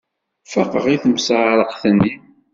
[0.51, 2.13] Faqeɣ i timseεreqt-nni.